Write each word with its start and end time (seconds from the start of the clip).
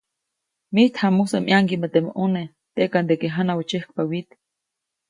‒Mijt 0.73 0.93
jamusä 1.01 1.37
ʼmaŋgiʼmä 1.45 1.87
teʼ 1.93 2.03
ʼmune, 2.09 2.43
teʼkandeke 2.75 3.27
janawä 3.35 3.61
tsäjkpa 3.69 4.01
wyit-. 4.09 4.33